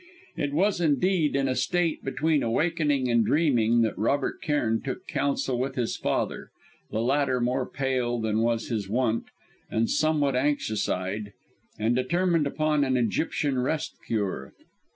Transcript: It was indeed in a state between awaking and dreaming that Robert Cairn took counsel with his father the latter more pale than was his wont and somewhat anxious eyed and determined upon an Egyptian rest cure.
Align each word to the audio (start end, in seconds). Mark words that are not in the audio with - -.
It 0.35 0.51
was 0.51 0.81
indeed 0.81 1.35
in 1.35 1.47
a 1.47 1.53
state 1.55 2.03
between 2.03 2.41
awaking 2.41 3.07
and 3.07 3.23
dreaming 3.23 3.81
that 3.83 3.95
Robert 3.99 4.41
Cairn 4.41 4.81
took 4.81 5.05
counsel 5.05 5.59
with 5.59 5.75
his 5.75 5.95
father 5.95 6.49
the 6.89 7.03
latter 7.03 7.39
more 7.39 7.69
pale 7.69 8.17
than 8.19 8.41
was 8.41 8.69
his 8.69 8.89
wont 8.89 9.25
and 9.69 9.87
somewhat 9.91 10.35
anxious 10.35 10.89
eyed 10.89 11.33
and 11.77 11.95
determined 11.95 12.47
upon 12.47 12.83
an 12.83 12.97
Egyptian 12.97 13.59
rest 13.59 13.93
cure. 14.07 14.53